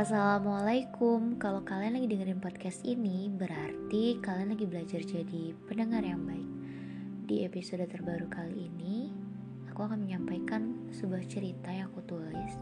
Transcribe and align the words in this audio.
Assalamualaikum. 0.00 1.36
Kalau 1.36 1.60
kalian 1.60 2.00
lagi 2.00 2.08
dengerin 2.08 2.40
podcast 2.40 2.80
ini 2.88 3.28
Berarti 3.28 4.16
kalian 4.24 4.56
lagi 4.56 4.64
belajar 4.64 5.04
jadi 5.04 5.52
pendengar 5.68 6.00
yang 6.00 6.24
baik. 6.24 6.48
Di 7.28 7.44
episode 7.44 7.84
terbaru 7.84 8.24
kali 8.32 8.72
ini 8.72 9.12
Aku 9.68 9.84
akan 9.84 10.08
menyampaikan 10.08 10.88
sebuah 10.88 11.20
cerita 11.28 11.68
yang 11.68 11.92
aku 11.92 12.00
tulis 12.08 12.56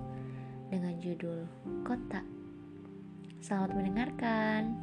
Dengan 0.67 0.99
judul 0.99 1.47
Kota. 1.87 2.27
Selamat 3.39 3.71
mendengarkan. 3.71 4.75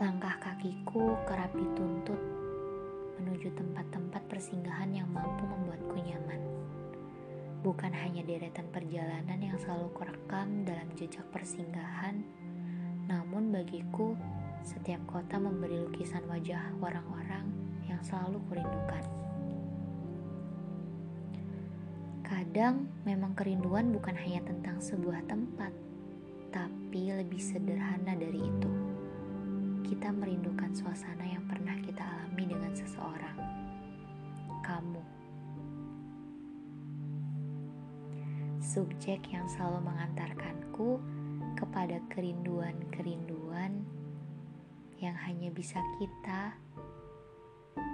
Langkah 0.00 0.40
kakiku 0.40 1.12
kerap 1.28 1.52
dituntut 1.52 2.20
Menuju 3.20 3.52
tempat-tempat 3.52 4.32
persinggahan 4.32 4.96
yang 4.96 5.12
mampu 5.12 5.44
membuatku 5.44 5.92
nyaman 6.00 6.55
bukan 7.66 7.90
hanya 7.90 8.22
deretan 8.22 8.70
perjalanan 8.70 9.42
yang 9.42 9.58
selalu 9.58 9.90
kurekam 9.90 10.62
dalam 10.62 10.86
jejak 10.94 11.26
persinggahan, 11.34 12.22
namun 13.10 13.50
bagiku 13.50 14.14
setiap 14.62 15.02
kota 15.10 15.34
memberi 15.34 15.82
lukisan 15.82 16.22
wajah 16.30 16.62
orang-orang 16.78 17.50
yang 17.90 17.98
selalu 18.06 18.38
kurindukan. 18.46 19.02
Kadang 22.22 22.86
memang 23.02 23.34
kerinduan 23.34 23.90
bukan 23.90 24.14
hanya 24.14 24.46
tentang 24.46 24.78
sebuah 24.78 25.26
tempat, 25.26 25.74
tapi 26.54 27.10
lebih 27.18 27.42
sederhana 27.42 28.14
dari 28.14 28.46
itu. 28.46 28.70
Kita 29.90 30.14
merindukan 30.14 30.70
suasana 30.70 31.26
yang 31.26 31.42
pernah 31.50 31.74
kita 31.82 32.06
alami 32.06 32.46
dengan 32.46 32.70
seseorang. 32.78 33.38
Kamu 34.62 35.15
subjek 38.76 39.32
yang 39.32 39.48
selalu 39.48 39.88
mengantarkanku 39.88 41.00
kepada 41.56 41.96
kerinduan-kerinduan 42.12 43.72
yang 45.00 45.16
hanya 45.16 45.48
bisa 45.48 45.80
kita 45.96 46.52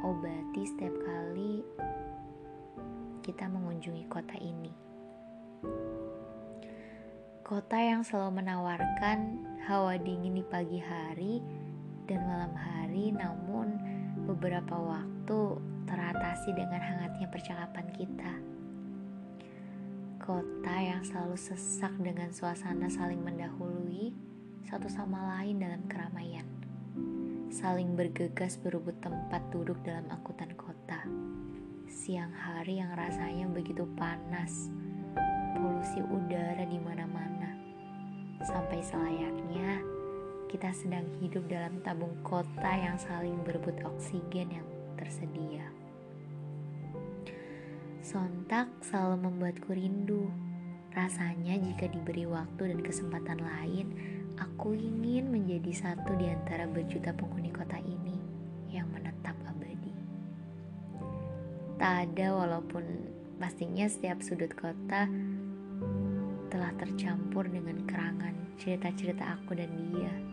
obati 0.03 0.67
setiap 0.67 0.91
kali 1.07 1.63
kita 3.23 3.47
mengunjungi 3.47 4.11
kota 4.11 4.35
ini. 4.43 4.75
Kota 7.47 7.79
yang 7.79 8.03
selalu 8.03 8.43
menawarkan 8.43 9.39
hawa 9.71 9.95
dingin 10.03 10.35
di 10.35 10.43
pagi 10.43 10.83
hari 10.83 11.39
dan 12.11 12.27
malam 12.27 12.59
hari, 12.59 13.15
namun 13.15 13.79
beberapa 14.27 14.75
waktu 14.75 15.63
teratasi 15.87 16.51
dengan 16.59 16.83
hangatnya 16.83 17.31
percakapan 17.31 17.87
kita 17.95 18.52
kota 20.23 20.75
yang 20.78 21.03
selalu 21.03 21.34
sesak 21.34 21.91
dengan 21.98 22.31
suasana 22.31 22.87
saling 22.87 23.19
mendahului 23.27 24.15
satu 24.70 24.87
sama 24.87 25.19
lain 25.34 25.59
dalam 25.59 25.83
keramaian, 25.91 26.47
saling 27.51 27.98
bergegas 27.98 28.55
berebut 28.55 28.95
tempat 29.03 29.42
duduk 29.51 29.75
dalam 29.83 30.06
angkutan 30.14 30.55
kota. 30.55 31.03
Siang 31.91 32.31
hari 32.31 32.79
yang 32.79 32.95
rasanya 32.95 33.51
begitu 33.51 33.83
panas, 33.98 34.70
polusi 35.59 35.98
udara 36.06 36.70
di 36.70 36.79
mana-mana, 36.79 37.59
sampai 38.47 38.79
selayaknya 38.79 39.83
kita 40.47 40.70
sedang 40.70 41.05
hidup 41.19 41.42
dalam 41.51 41.83
tabung 41.83 42.14
kota 42.23 42.70
yang 42.70 42.95
saling 42.95 43.42
berebut 43.42 43.75
oksigen 43.83 44.55
yang 44.55 44.69
tersedia. 44.95 45.82
Sontak 48.03 48.67
selalu 48.83 49.31
membuatku 49.31 49.70
rindu. 49.70 50.27
Rasanya 50.91 51.55
jika 51.55 51.86
diberi 51.86 52.27
waktu 52.27 52.74
dan 52.74 52.83
kesempatan 52.83 53.39
lain, 53.39 53.95
aku 54.42 54.74
ingin 54.74 55.30
menjadi 55.30 55.70
satu 55.70 56.18
di 56.18 56.27
antara 56.27 56.67
berjuta 56.67 57.14
penghuni 57.14 57.55
kota 57.55 57.79
ini 57.79 58.18
yang 58.74 58.91
menetap 58.91 59.39
abadi. 59.46 59.95
Tak 61.79 62.11
ada 62.11 62.27
walaupun 62.42 62.83
pastinya 63.39 63.86
setiap 63.86 64.18
sudut 64.18 64.51
kota 64.51 65.07
telah 66.51 66.74
tercampur 66.83 67.46
dengan 67.46 67.86
kerangan 67.86 68.35
cerita-cerita 68.58 69.39
aku 69.39 69.55
dan 69.55 69.70
dia. 69.95 70.32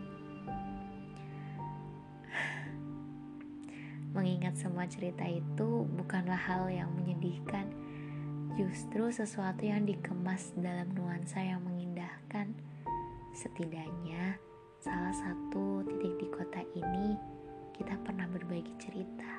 Mengingat 4.10 4.58
semua 4.58 4.90
cerita 4.90 5.22
itu 5.22 5.86
bukanlah 5.94 6.34
hal 6.34 6.66
yang 6.66 6.90
menyedihkan, 6.98 7.70
justru 8.58 9.06
sesuatu 9.06 9.62
yang 9.62 9.86
dikemas 9.86 10.50
dalam 10.58 10.90
nuansa 10.98 11.38
yang 11.38 11.62
mengindahkan. 11.62 12.50
Setidaknya, 13.30 14.34
salah 14.82 15.14
satu 15.14 15.86
titik 15.86 16.18
di 16.18 16.26
kota 16.26 16.58
ini 16.74 17.14
kita 17.70 17.94
pernah 18.02 18.26
berbagi 18.26 18.74
cerita. 18.82 19.30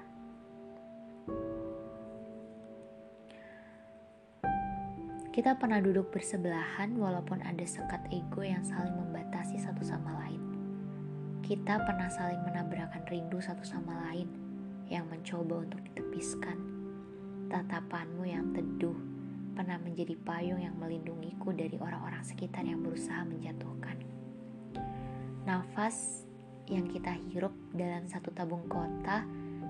Kita 5.36 5.60
pernah 5.60 5.84
duduk 5.84 6.16
bersebelahan 6.16 6.96
walaupun 6.96 7.44
ada 7.44 7.64
sekat 7.68 8.08
ego 8.08 8.40
yang 8.40 8.64
saling 8.64 8.96
membatasi 8.96 9.60
satu 9.60 9.84
sama 9.84 10.16
lain. 10.24 10.40
Kita 11.44 11.84
pernah 11.84 12.08
saling 12.08 12.40
menabrakan 12.48 13.04
rindu 13.12 13.44
satu 13.44 13.68
sama 13.68 14.08
lain 14.08 14.41
mencoba 15.22 15.62
untuk 15.70 15.78
ditepiskan. 15.86 16.58
Tatapanmu 17.46 18.26
yang 18.26 18.58
teduh 18.58 18.98
pernah 19.54 19.78
menjadi 19.78 20.18
payung 20.26 20.58
yang 20.58 20.74
melindungiku 20.82 21.54
dari 21.54 21.78
orang-orang 21.78 22.26
sekitar 22.26 22.66
yang 22.66 22.82
berusaha 22.82 23.22
menjatuhkan. 23.30 24.02
Nafas 25.46 26.26
yang 26.66 26.90
kita 26.90 27.14
hirup 27.30 27.54
dalam 27.70 28.10
satu 28.10 28.34
tabung 28.34 28.66
kota 28.66 29.22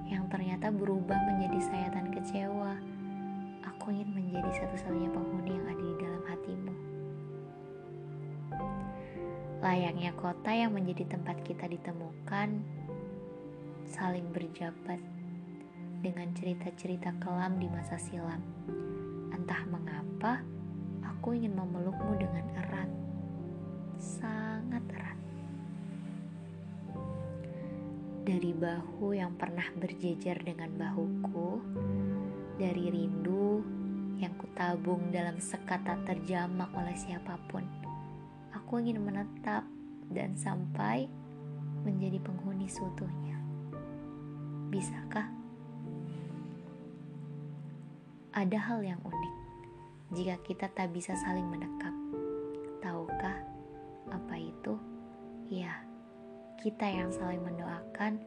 yang 0.07 0.31
ternyata 0.31 0.71
berubah 0.71 1.19
menjadi 1.19 1.59
sayatan 1.67 2.15
kecewa. 2.15 2.79
Aku 3.75 3.91
ingin 3.91 4.07
menjadi 4.07 4.63
satu-satunya 4.63 5.11
penghuni 5.11 5.51
yang 5.51 5.67
ada 5.67 5.83
di 5.83 5.95
dalam 5.99 6.23
hatimu. 6.31 6.73
Layaknya 9.59 10.15
kota 10.15 10.51
yang 10.55 10.71
menjadi 10.71 11.11
tempat 11.11 11.43
kita 11.43 11.67
ditemukan, 11.67 12.63
saling 13.91 14.31
berjabat 14.31 15.20
dengan 16.01 16.33
cerita-cerita 16.33 17.13
kelam 17.21 17.61
di 17.61 17.69
masa 17.69 17.93
silam. 18.01 18.41
Entah 19.29 19.61
mengapa, 19.69 20.41
aku 21.05 21.37
ingin 21.37 21.53
memelukmu 21.53 22.17
dengan 22.17 22.45
erat, 22.57 22.89
sangat 24.01 24.81
erat. 24.97 25.19
Dari 28.25 28.51
bahu 28.57 29.13
yang 29.13 29.37
pernah 29.37 29.69
berjejer 29.77 30.41
dengan 30.41 30.73
bahuku, 30.73 31.61
dari 32.57 32.89
rindu 32.89 33.61
yang 34.17 34.33
kutabung 34.41 35.13
dalam 35.13 35.37
sekat 35.37 35.85
tak 35.85 36.01
terjamak 36.09 36.73
oleh 36.73 36.97
siapa 36.97 37.37
pun, 37.45 37.61
aku 38.57 38.81
ingin 38.81 39.05
menetap 39.05 39.65
dan 40.09 40.33
sampai 40.33 41.05
menjadi 41.85 42.17
penghuni 42.21 42.65
seutuhnya. 42.65 43.37
Bisakah? 44.69 45.40
Ada 48.31 48.63
hal 48.63 48.79
yang 48.79 49.03
unik 49.03 49.35
jika 50.15 50.39
kita 50.47 50.71
tak 50.71 50.95
bisa 50.95 51.11
saling 51.19 51.51
mendekap. 51.51 51.91
Tahukah 52.79 53.43
apa 54.07 54.35
itu? 54.39 54.79
Ya, 55.51 55.83
kita 56.55 56.87
yang 56.87 57.11
saling 57.11 57.43
mendoakan 57.43 58.23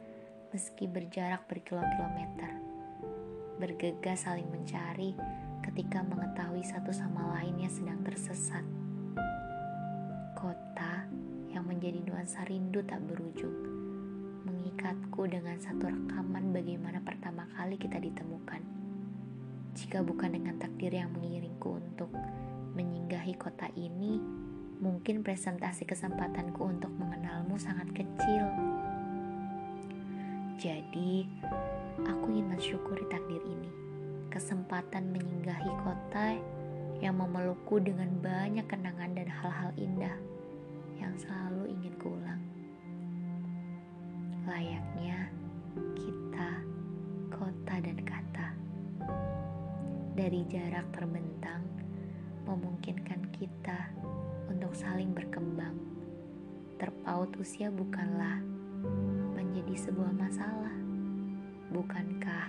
meski 0.53 0.85
berjarak 0.85 1.49
berkilo-kilometer. 1.49 2.53
Bergegas 3.57 4.29
saling 4.29 4.45
mencari 4.53 5.17
ketika 5.65 6.05
mengetahui 6.05 6.61
satu 6.69 6.93
sama 6.93 7.41
lainnya 7.41 7.73
sedang 7.73 8.05
tersesat. 8.05 8.65
Kota 10.37 11.09
yang 11.49 11.65
menjadi 11.65 12.05
nuansa 12.05 12.45
rindu 12.45 12.85
tak 12.85 13.01
berujung 13.09 13.57
mengikatku 14.45 15.25
dengan 15.33 15.57
satu 15.57 15.89
rekaman 15.89 16.53
bagaimana 16.53 17.01
pertama 17.01 17.49
kali 17.57 17.81
kita 17.81 17.97
ditemukan. 17.97 18.84
Jika 19.75 20.07
bukan 20.07 20.31
dengan 20.39 20.55
takdir 20.63 20.95
yang 20.95 21.11
mengiringku 21.11 21.83
untuk 21.83 22.11
menyinggahi 22.79 23.35
kota 23.35 23.67
ini, 23.75 24.23
mungkin 24.79 25.27
presentasi 25.27 25.83
kesempatanku 25.83 26.63
untuk 26.63 26.95
mengenalmu 26.95 27.59
sangat 27.59 27.91
kecil. 27.91 28.45
Jadi, 30.57 31.27
aku 32.07 32.25
ingin 32.31 32.55
mensyukuri 32.55 33.05
takdir 33.11 33.43
ini. 33.43 33.71
Kesempatan 34.31 35.11
menyinggahi 35.11 35.73
kota 35.83 36.39
yang 37.03 37.19
memelukku 37.19 37.83
dengan 37.83 38.09
banyak 38.23 38.67
kenangan 38.71 39.13
dan 39.19 39.27
hal-hal 39.27 39.71
indah 39.75 40.15
yang 41.03 41.15
selalu 41.19 41.75
ingin 41.75 41.95
kuulang 41.99 42.43
layaknya 44.45 45.33
kita, 45.97 46.51
kota 47.33 47.75
dan 47.81 47.99
kata. 48.05 48.54
Dari 50.15 50.47
jarak 50.47 50.95
terbentang, 50.95 51.67
memungkinkan 52.47 53.35
kita 53.35 53.91
untuk 54.47 54.71
saling 54.71 55.11
berkembang. 55.11 55.75
Terpaut 56.79 57.35
usia 57.35 57.67
bukanlah 57.75 58.39
menjadi 59.35 59.75
sebuah 59.75 60.15
masalah. 60.15 60.71
Bukankah 61.75 62.47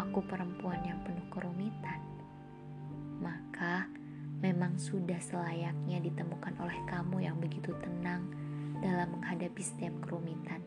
aku 0.00 0.24
perempuan 0.24 0.80
yang 0.80 0.96
penuh 1.04 1.28
kerumitan? 1.28 2.00
Maka 3.20 3.84
memang 4.40 4.80
sudah 4.80 5.20
selayaknya 5.20 6.00
ditemukan 6.00 6.56
oleh 6.56 6.80
kamu 6.88 7.20
yang 7.20 7.36
begitu 7.36 7.76
tenang 7.84 8.32
dalam 8.80 9.20
menghadapi 9.20 9.60
setiap 9.60 9.92
kerumitan. 10.08 10.64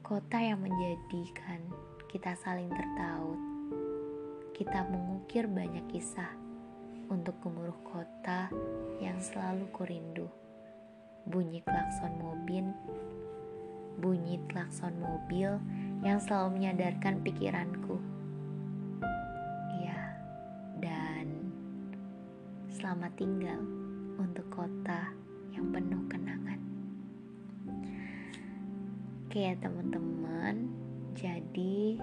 Kota 0.00 0.40
yang 0.40 0.64
menjadikan 0.64 1.60
kita 2.08 2.32
saling 2.40 2.72
tertaut. 2.72 3.43
Kita 4.54 4.86
mengukir 4.86 5.50
banyak 5.50 5.82
kisah 5.90 6.30
untuk 7.10 7.34
gemuruh 7.42 7.74
kota 7.82 8.46
yang 9.02 9.18
selalu 9.18 9.66
kurindu. 9.74 10.30
Bunyi 11.26 11.58
klakson 11.66 12.14
mobil, 12.22 12.62
bunyi 13.98 14.38
klakson 14.46 14.94
mobil 15.02 15.58
yang 16.06 16.22
selalu 16.22 16.62
menyadarkan 16.62 17.18
pikiranku. 17.26 17.98
Ya, 19.82 20.22
dan 20.78 21.50
selamat 22.70 23.10
tinggal 23.18 23.58
untuk 24.22 24.46
kota 24.54 25.10
yang 25.50 25.74
penuh 25.74 26.06
kenangan. 26.06 26.62
Oke 29.26 29.50
ya 29.50 29.58
teman-teman, 29.58 30.70
jadi 31.18 31.98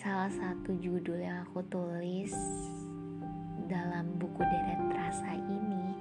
salah 0.00 0.32
satu 0.32 0.80
judul 0.80 1.20
yang 1.20 1.44
aku 1.44 1.60
tulis 1.68 2.32
dalam 3.68 4.16
buku 4.16 4.40
deret 4.40 4.80
rasa 4.96 5.36
ini 5.36 5.92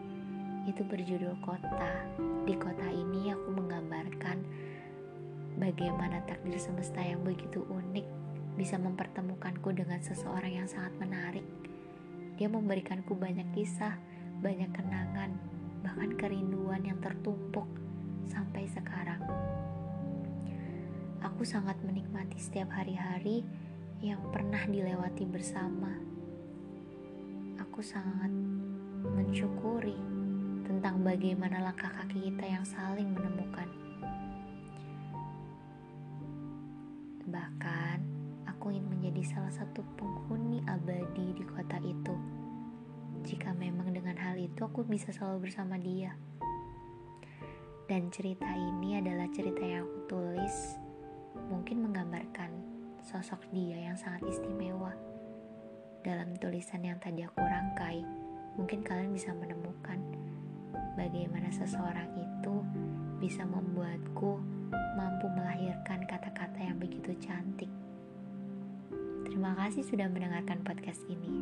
itu 0.72 0.88
berjudul 0.88 1.36
kota. 1.44 2.08
Di 2.48 2.56
kota 2.56 2.88
ini 2.88 3.28
aku 3.36 3.60
menggambarkan 3.60 4.40
bagaimana 5.60 6.24
takdir 6.24 6.56
semesta 6.56 7.04
yang 7.04 7.28
begitu 7.28 7.60
unik 7.68 8.08
bisa 8.56 8.80
mempertemukanku 8.80 9.76
dengan 9.76 10.00
seseorang 10.00 10.64
yang 10.64 10.68
sangat 10.72 10.96
menarik. 10.96 11.44
Dia 12.40 12.48
memberikanku 12.48 13.20
banyak 13.20 13.52
kisah, 13.52 14.00
banyak 14.40 14.72
kenangan, 14.80 15.36
bahkan 15.84 16.16
kerinduan 16.16 16.88
yang 16.88 17.04
tertumpuk 17.04 17.68
sampai 18.32 18.64
sekarang. 18.64 19.20
Aku 21.20 21.44
sangat 21.44 21.76
menikmati 21.84 22.40
setiap 22.40 22.72
hari-hari 22.72 23.44
yang 24.00 24.24
pernah 24.32 24.64
dilewati 24.64 25.28
bersama. 25.28 25.92
Aku 27.60 27.84
sangat 27.84 28.32
mensyukuri 29.04 30.00
tentang 30.64 31.04
bagaimana 31.04 31.60
langkah 31.60 31.92
kaki 31.92 32.32
kita 32.32 32.48
yang 32.48 32.64
saling 32.64 33.12
menemukan. 33.12 33.68
Bahkan, 37.28 37.98
aku 38.48 38.72
ingin 38.72 38.88
menjadi 38.88 39.36
salah 39.36 39.52
satu 39.52 39.84
penghuni 40.00 40.64
abadi 40.72 41.36
di 41.36 41.44
kota 41.44 41.76
itu. 41.84 42.16
Jika 43.28 43.52
memang 43.52 43.92
dengan 43.92 44.16
hal 44.16 44.40
itu 44.40 44.64
aku 44.64 44.88
bisa 44.88 45.12
selalu 45.12 45.52
bersama 45.52 45.76
dia. 45.76 46.16
Dan 47.84 48.08
cerita 48.16 48.48
ini 48.48 48.96
adalah 48.96 49.28
cerita 49.36 49.60
yang 49.60 49.84
aku 49.84 50.00
tulis, 50.08 50.80
mungkin 51.52 51.84
menggambarkan 51.84 52.79
sosok 53.10 53.42
dia 53.50 53.90
yang 53.90 53.98
sangat 53.98 54.22
istimewa. 54.30 54.94
Dalam 56.06 56.38
tulisan 56.38 56.86
yang 56.86 57.02
tadi 57.02 57.26
aku 57.26 57.42
rangkai, 57.42 58.06
mungkin 58.54 58.86
kalian 58.86 59.10
bisa 59.10 59.34
menemukan 59.34 59.98
bagaimana 60.94 61.50
seseorang 61.50 62.06
itu 62.14 62.62
bisa 63.18 63.42
membuatku 63.50 64.38
mampu 64.94 65.26
melahirkan 65.26 66.06
kata-kata 66.06 66.62
yang 66.62 66.78
begitu 66.78 67.18
cantik. 67.18 67.74
Terima 69.26 69.58
kasih 69.58 69.82
sudah 69.82 70.06
mendengarkan 70.06 70.62
podcast 70.62 71.02
ini. 71.10 71.34